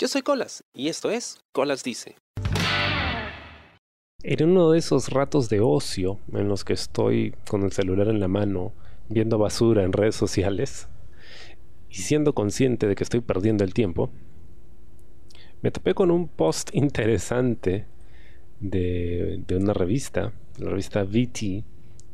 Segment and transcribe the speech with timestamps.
[0.00, 2.14] Yo soy Colas y esto es Colas Dice.
[4.22, 8.20] En uno de esos ratos de ocio en los que estoy con el celular en
[8.20, 8.72] la mano,
[9.08, 10.86] viendo basura en redes sociales
[11.90, 14.12] y siendo consciente de que estoy perdiendo el tiempo,
[15.62, 17.86] me topé con un post interesante
[18.60, 21.64] de, una revista, la revista VT,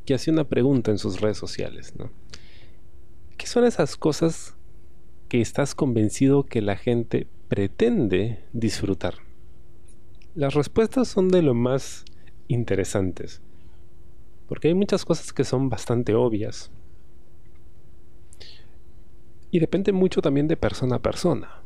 [0.07, 1.95] que hacía una pregunta en sus redes sociales.
[1.98, 2.11] ¿no?
[3.37, 4.57] ¿Qué son esas cosas
[5.29, 9.14] que estás convencido que la gente pretende disfrutar?
[10.35, 12.04] Las respuestas son de lo más
[12.49, 13.43] interesantes,
[14.49, 16.72] porque hay muchas cosas que son bastante obvias.
[19.53, 21.63] Y depende mucho también de persona a persona.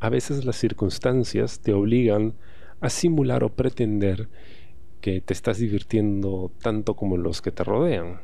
[0.00, 2.32] A veces las circunstancias te obligan
[2.80, 4.30] a simular o pretender
[5.02, 8.22] que te estás divirtiendo tanto como los que te rodean.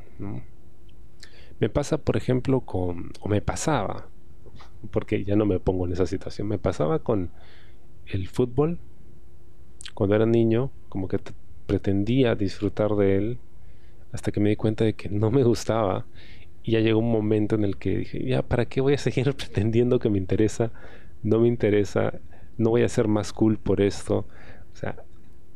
[1.61, 4.09] Me pasa, por ejemplo, con, o me pasaba,
[4.91, 7.31] porque ya no me pongo en esa situación, me pasaba con
[8.07, 8.79] el fútbol.
[9.95, 11.19] Cuando era niño, como que
[11.67, 13.39] pretendía disfrutar de él,
[14.13, 16.07] hasta que me di cuenta de que no me gustaba.
[16.63, 19.33] Y ya llegó un momento en el que dije, ya, ¿para qué voy a seguir
[19.37, 20.73] pretendiendo que me interesa?
[21.23, 22.21] No me interesa,
[22.59, 24.27] no voy a ser más cool por esto.
[24.73, 24.97] O sea,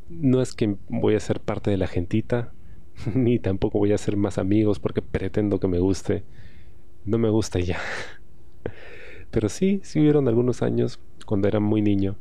[0.08, 2.52] no es que voy a ser parte de la gentita,
[3.14, 6.24] ni tampoco voy a ser más amigos porque pretendo que me guste.
[7.04, 7.78] No me gusta ya.
[9.30, 12.16] Pero sí, sí hubieron algunos años cuando era muy niño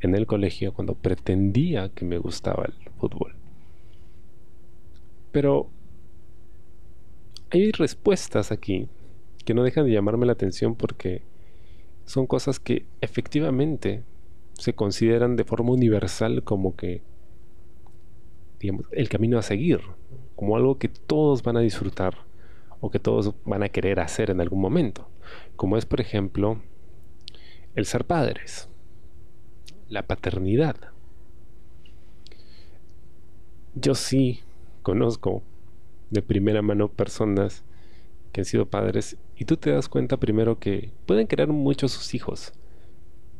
[0.00, 3.34] en el colegio, cuando pretendía que me gustaba el fútbol.
[5.32, 5.68] Pero
[7.50, 8.88] hay respuestas aquí
[9.44, 11.22] que no dejan de llamarme la atención porque
[12.04, 14.02] son cosas que efectivamente
[14.52, 17.02] se consideran de forma universal como que
[18.60, 19.80] digamos, el camino a seguir,
[20.36, 22.27] como algo que todos van a disfrutar
[22.80, 25.08] o que todos van a querer hacer en algún momento,
[25.56, 26.60] como es por ejemplo
[27.74, 28.68] el ser padres,
[29.88, 30.76] la paternidad.
[33.74, 34.40] Yo sí
[34.82, 35.42] conozco
[36.10, 37.64] de primera mano personas
[38.32, 42.14] que han sido padres y tú te das cuenta primero que pueden querer mucho sus
[42.14, 42.52] hijos,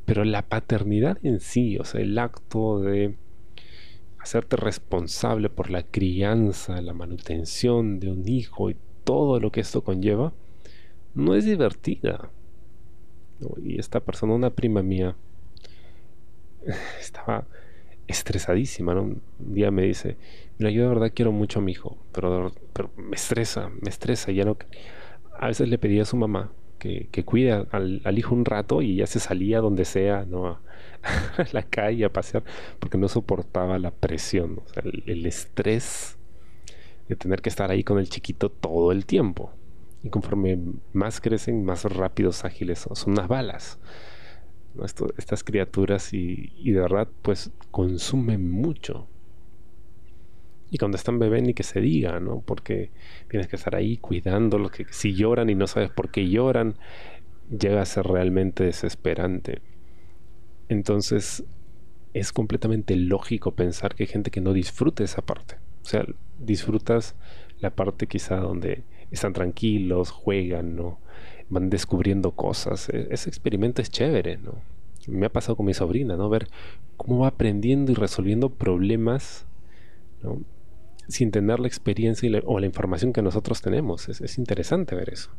[0.04, 3.16] pero la paternidad en sí, o sea, el acto de
[4.19, 8.77] hacerte responsable por la crianza, la manutención de un hijo y
[9.09, 10.35] todo lo que esto conlleva,
[11.15, 12.29] no es divertida.
[13.65, 15.17] Y esta persona, una prima mía,
[17.01, 17.47] estaba
[18.07, 18.93] estresadísima.
[18.93, 20.19] Un día me dice,
[20.59, 22.53] mira, yo de verdad quiero mucho a mi hijo, pero,
[22.99, 24.31] me estresa, me estresa.
[24.31, 24.59] Ya no...
[25.39, 29.07] A veces le pedía a su mamá que, cuide al, hijo un rato y ya
[29.07, 30.49] se salía donde sea, ¿no?
[31.03, 32.45] A, la calle a pasear,
[32.79, 34.61] porque no soportaba la presión,
[35.07, 36.18] el, estrés
[37.09, 39.53] de tener que estar ahí con el chiquito todo el tiempo.
[40.03, 40.59] Y conforme
[40.93, 43.79] más crecen, más rápidos, ágiles son, son unas balas.
[45.17, 49.09] estas criaturas y, de verdad pues consumen mucho.
[50.71, 52.43] Y cuando están bebé ni que se diga, ¿no?
[52.43, 52.91] Porque
[53.29, 56.75] tienes que estar ahí cuidándolos, que si lloran y no sabes por qué lloran,
[57.49, 59.63] llega a ser realmente desesperante.
[60.69, 61.45] Entonces
[62.13, 65.57] es completamente lógico pensar que hay gente que no disfrute esa parte.
[65.83, 66.05] O sea,
[66.38, 67.15] disfrutas
[67.60, 70.99] la parte quizá donde están tranquilos, juegan, ¿no?
[71.49, 72.88] Van descubriendo cosas.
[72.91, 74.54] E-, ese experimento es chévere, ¿no?
[75.06, 76.28] Me ha pasado con mi sobrina, ¿no?
[76.28, 76.48] Ver
[76.97, 79.47] cómo va aprendiendo y resolviendo problemas,
[80.22, 80.43] ¿no?
[81.09, 84.09] sin tener la experiencia o la información que nosotros tenemos.
[84.09, 85.31] Es, interesante ver eso.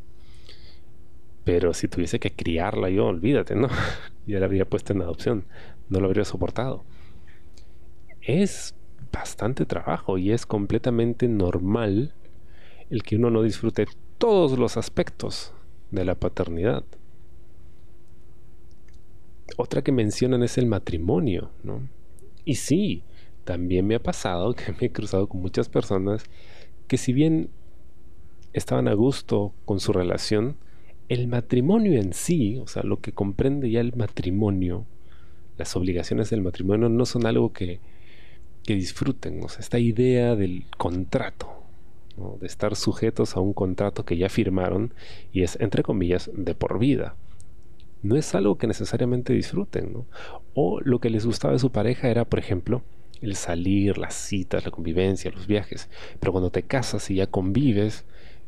[1.43, 3.69] Pero si tuviese que criarla yo, olvídate, ¿no?
[4.27, 5.45] ya la habría puesto en adopción.
[5.87, 6.83] No lo habría soportado.
[8.21, 8.75] Es
[9.11, 12.13] bastante trabajo y es completamente normal
[12.89, 13.87] el que uno no disfrute
[14.17, 15.53] todos los aspectos
[15.91, 16.83] de la paternidad.
[19.57, 21.87] Otra que mencionan es el matrimonio, ¿no?
[22.45, 23.03] Y sí,
[23.43, 26.23] también me ha pasado que me he cruzado con muchas personas
[26.87, 27.49] que si bien
[28.53, 30.57] estaban a gusto con su relación,
[31.07, 34.85] el matrimonio en sí, o sea, lo que comprende ya el matrimonio,
[35.57, 37.79] las obligaciones del matrimonio no son algo que,
[38.69, 41.63] que disfruten, o sea, esta idea del contrato,
[42.39, 44.93] de estar sujetos a un contrato que ya firmaron
[45.33, 47.15] y es, entre comillas, de por vida.
[48.03, 50.05] No es algo que necesariamente disfruten, ¿no?
[50.53, 52.83] O lo que les gustaba de su pareja era, por ejemplo,
[53.21, 55.89] el salir, las citas, la convivencia, los viajes.
[56.19, 58.05] Pero cuando te casas y ya convives,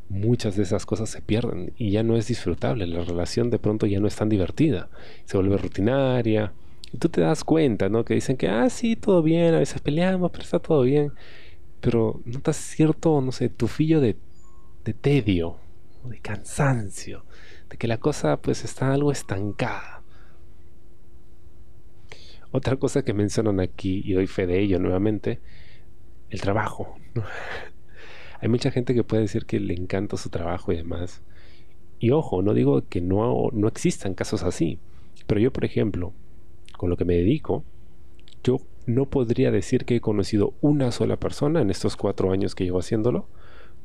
[0.07, 2.85] muchas de esas cosas se pierden y ya no es disfrutable.
[2.85, 4.87] La relación de pronto ya no es tan divertida.
[5.25, 6.53] Se vuelve rutinaria.
[6.93, 8.03] Y tú te das cuenta, ¿no?
[8.03, 11.13] Que dicen que, ah, sí, todo bien, a veces peleamos, pero está todo bien.
[11.79, 14.17] Pero notas cierto, no sé, tufillo de,
[14.83, 15.57] de tedio,
[16.03, 17.25] de cansancio,
[17.69, 20.03] de que la cosa pues está algo estancada.
[22.51, 25.39] Otra cosa que mencionan aquí, y doy fe de ello nuevamente,
[26.29, 26.97] el trabajo.
[28.41, 31.21] Hay mucha gente que puede decir que le encanta su trabajo y demás.
[31.99, 34.79] Y ojo, no digo que no, no existan casos así,
[35.27, 36.13] pero yo, por ejemplo,
[36.81, 37.63] con lo que me dedico,
[38.43, 38.57] yo
[38.87, 42.79] no podría decir que he conocido una sola persona en estos cuatro años que llevo
[42.79, 43.27] haciéndolo.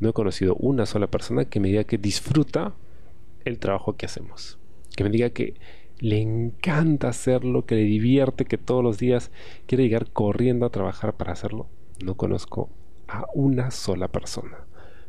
[0.00, 2.72] No he conocido una sola persona que me diga que disfruta
[3.44, 4.58] el trabajo que hacemos.
[4.96, 5.56] Que me diga que
[5.98, 9.30] le encanta hacerlo, que le divierte, que todos los días
[9.66, 11.66] quiere llegar corriendo a trabajar para hacerlo.
[12.02, 12.70] No conozco
[13.08, 14.56] a una sola persona.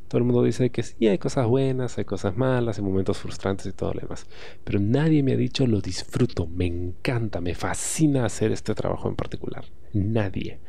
[0.07, 3.65] Todo el mundo dice que sí, hay cosas buenas, hay cosas malas, hay momentos frustrantes
[3.65, 4.25] y todo lo demás.
[4.63, 9.15] Pero nadie me ha dicho lo disfruto, me encanta, me fascina hacer este trabajo en
[9.15, 9.65] particular.
[9.93, 10.59] Nadie.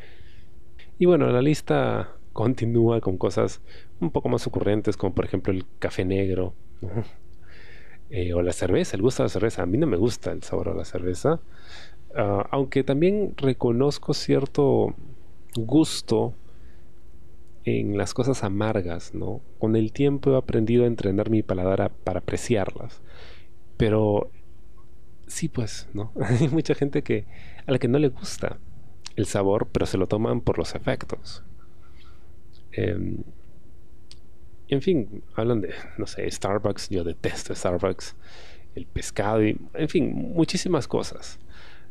[0.99, 3.61] Y bueno, la lista continúa con cosas
[4.01, 6.55] un poco más ocurrentes, como por ejemplo el café negro.
[8.11, 9.63] Eh, o la cerveza, el gusto de la cerveza.
[9.63, 11.41] A mí no me gusta el sabor de la cerveza.
[12.17, 14.95] Ah, aunque también reconozco cierto
[15.55, 16.35] gusto
[17.69, 19.41] en las cosas amargas, ¿no?
[19.59, 23.03] Con el tiempo he aprendido a entrenar mi paladar para apreciarlas.
[23.77, 24.31] Pero
[25.27, 26.13] sí, pues, ¿no?
[26.21, 27.27] Hay mucha gente que
[27.67, 28.59] a la que no le gusta
[29.17, 31.43] el sabor, pero se lo toman por los efectos.
[32.73, 33.23] Em,
[34.69, 38.17] en fin, hablan de, no sé, Starbucks, yo detesto Starbucks,
[38.75, 41.39] el pescado en fin, muchísimas cosas,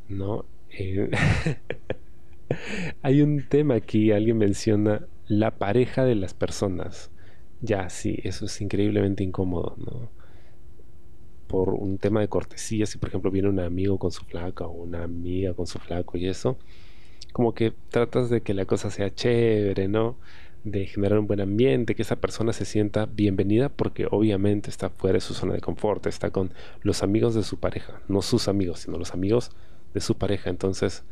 [0.08, 0.46] ¿no?
[0.70, 1.10] Eh,
[3.02, 7.12] hay un tema aquí, alguien menciona la pareja de las personas.
[7.62, 10.10] Ya, sí, eso es increíblemente incómodo, ¿no?
[11.48, 14.72] Por un tema de cortesía, si por ejemplo viene un amigo con su flaca o
[14.72, 16.58] una amiga con su flaco y eso,
[17.34, 20.18] como que tratas de que la cosa sea chévere, ¿no?
[20.64, 25.16] De generar un buen ambiente, que esa persona se sienta bienvenida porque obviamente está fuera
[25.16, 28.82] de su zona de confort, está con los amigos de su pareja, no sus amigos,
[28.82, 29.52] sino los amigos
[29.94, 30.50] de su pareja.
[30.50, 31.04] Entonces,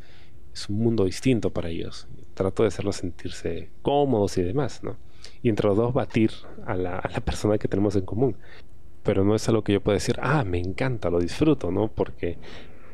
[0.56, 2.08] es un mundo distinto para ellos.
[2.32, 4.96] Trato de hacerlos sentirse cómodos y demás, ¿no?
[5.42, 6.30] Y entre los dos batir
[6.64, 8.36] a la, persona que tenemos en común.
[9.02, 11.88] Pero no es algo que yo pueda decir, ah, me encanta, lo disfruto, ¿no?
[11.88, 12.38] Porque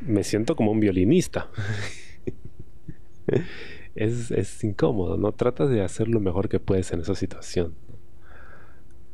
[0.00, 1.50] me siento como un violinista.
[3.94, 5.30] es, es, incómodo, ¿no?
[5.30, 7.74] Tratas de hacer lo mejor que puedes en esa situación.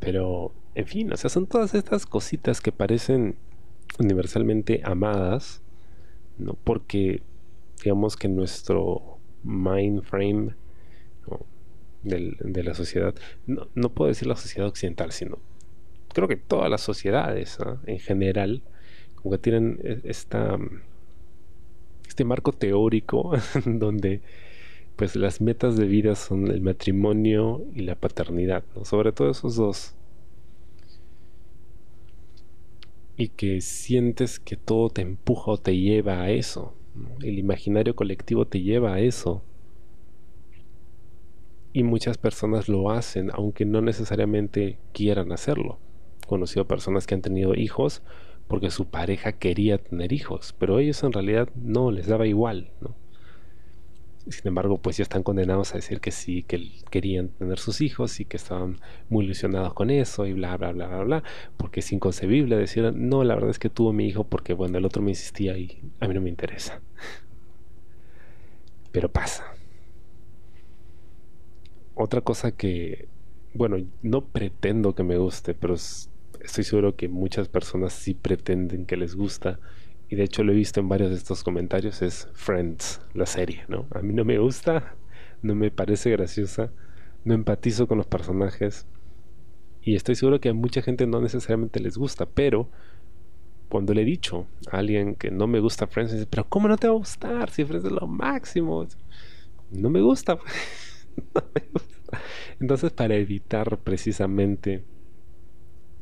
[0.01, 3.37] Pero, en fin, o sea, son todas estas cositas que parecen
[3.99, 5.61] universalmente amadas,
[6.39, 6.55] ¿no?
[6.65, 7.23] Porque
[7.83, 10.55] digamos que nuestro mind frame
[12.03, 13.15] de la sociedad,
[13.47, 15.39] no, puedo decir la sociedad occidental, sino
[16.13, 18.63] creo que todas las sociedades en general,
[19.17, 20.59] como que tienen e, esta,
[22.07, 23.33] este marco teórico
[23.65, 24.23] donde
[24.97, 29.95] pues las metas de vida son el matrimonio y la paternidad, sobre todo esos dos.
[33.17, 36.75] Y que sientes que todo te empuja o te lleva a eso.
[37.23, 39.43] El imaginario colectivo te lleva a eso.
[41.73, 45.79] Y muchas personas lo hacen, aunque no necesariamente quieran hacerlo.
[46.23, 48.03] He conocido personas que han tenido hijos
[48.49, 52.95] porque su pareja quería tener hijos, pero ellos en realidad no, les daba igual, ¿no?
[54.29, 58.21] Sin embargo, pues ya están condenados a decir que sí, que querían tener sus hijos
[58.21, 58.79] y que estaban
[59.09, 61.23] muy ilusionados con eso y bla, bla, bla, bla, bla,
[61.57, 64.85] porque es inconcebible decir, no, la verdad es que tuvo mi hijo porque, bueno, el
[64.85, 66.81] otro me insistía y a mí no me interesa.
[68.93, 69.45] Pero pasa.
[71.95, 73.09] Otra cosa que,
[73.55, 78.97] bueno, no pretendo que me guste, pero estoy seguro que muchas personas sí pretenden que
[78.97, 79.59] les gusta
[80.09, 83.65] y de hecho lo he visto en varios de estos comentarios, es Friends, la serie,
[83.69, 83.87] ¿no?
[83.91, 84.95] A mí no me gusta,
[85.43, 86.73] no me parece graciosa,
[87.25, 88.87] no empatizo con los personajes
[89.83, 92.69] y estoy seguro que a mucha gente no necesariamente les gusta, pero
[93.69, 96.77] cuando le he dicho a alguien que no me gusta Friends, dice, pero ¿cómo no
[96.77, 98.87] te va a gustar si Friends es lo máximo?
[99.71, 100.35] No me gusta.
[101.35, 102.21] no me gusta.
[102.61, 104.85] Entonces, para evitar precisamente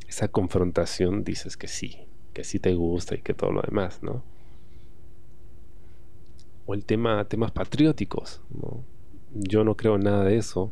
[0.09, 2.07] esa confrontación, dices que sí,
[2.37, 4.23] que sí te gusta y que todo lo demás, ¿no?
[6.67, 8.85] O el tema, temas patrióticos, ¿no?
[9.33, 10.71] Yo no creo nada de eso,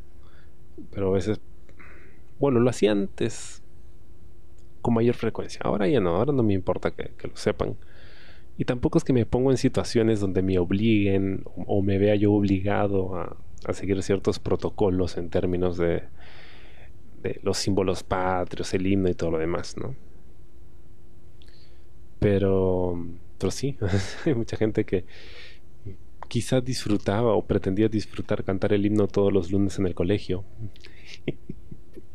[0.91, 1.41] pero a veces,
[2.39, 3.63] bueno, lo hacía antes
[4.83, 5.63] con mayor frecuencia.
[5.65, 7.77] Ahora ya no, ahora no me importa que, lo sepan.
[8.59, 12.35] Y tampoco es que me pongo en situaciones donde me obliguen o, me vea yo
[12.35, 13.39] obligado a,
[13.73, 16.03] seguir ciertos protocolos en términos de
[17.43, 19.95] los símbolos patrios, el himno y todo lo demás, ¿no?
[22.25, 22.99] Pero,
[23.37, 23.77] pero sí,
[24.25, 25.05] hay mucha gente que
[26.27, 30.43] quizás disfrutaba o pretendía disfrutar cantar el himno todos los lunes en el colegio.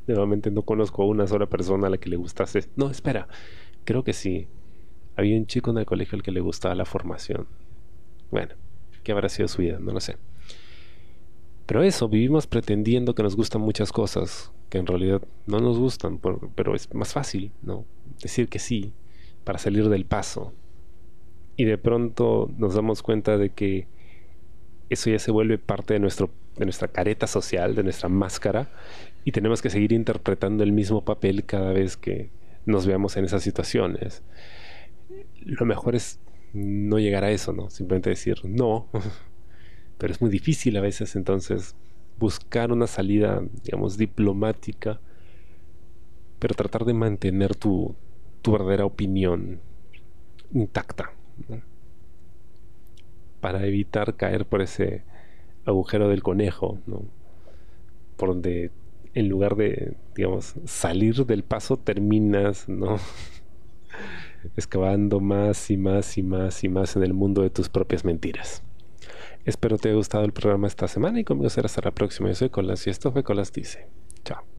[0.08, 2.66] Nuevamente no conozco a una sola persona a la que le gustase.
[2.76, 3.28] No, espera,
[3.84, 4.48] creo que sí.
[5.16, 7.46] Había un chico en el colegio al que le gustaba la formación.
[8.32, 8.56] Bueno,
[9.04, 10.18] qué habrá sido su vida, no lo sé.
[11.68, 16.20] Pero eso, vivimos pretendiendo que nos gustan muchas cosas que en realidad no nos gustan,
[16.56, 17.86] pero es más fácil, ¿no?
[18.24, 18.92] Decir que sí
[19.50, 20.54] para salir del paso.
[21.56, 23.88] Y de pronto nos damos cuenta de que
[24.92, 28.70] eso ya se vuelve parte de, nuestro, de nuestra careta social, de nuestra máscara,
[29.26, 32.30] y tenemos que seguir interpretando el mismo papel cada vez que
[32.68, 34.22] nos veamos en esas situaciones.
[35.42, 36.20] Lo mejor es
[36.54, 37.72] no llegar a eso, ¿no?
[37.72, 38.88] Simplemente decir no,
[39.98, 41.76] pero es muy difícil a veces entonces
[42.20, 45.02] buscar una salida, digamos, diplomática,
[46.38, 47.96] pero tratar de mantener tu,
[48.42, 49.60] tu verdadera opinión
[50.54, 51.12] intacta
[53.40, 55.04] para evitar caer por ese
[55.66, 57.04] agujero del conejo, ¿no?
[58.20, 58.72] por donde
[59.14, 63.00] en lugar de, digamos, salir del paso, terminas, ¿no?
[64.56, 68.62] excavando más y más y más y más en el mundo de tus propias mentiras.
[69.46, 72.30] Espero te haya gustado el programa esta semana y conmigo será hasta la próxima.
[72.30, 73.88] Yo soy Colas y esto fue Colas Dice.
[74.24, 74.59] Chao.